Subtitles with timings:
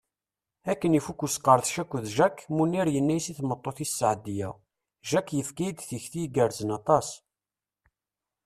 [0.71, 4.51] Akken ifuk usqerdec akked Jack, Munir yenna i tmeṭṭut-is Seɛdiya:
[5.09, 7.07] Jack yefka-yi-d tikti igerrzen aṭas.